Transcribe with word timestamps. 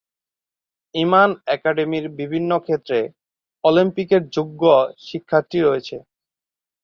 ইমান 0.95 1.29
একাডেমির 1.55 2.05
বিভিন্ন 2.19 2.51
ক্ষেত্রে 2.65 2.99
অলিম্পিকের 3.63 4.21
যোগ্য 4.35 4.61
শিক্ষার্থী 5.07 5.59
রয়েছে। 5.61 5.97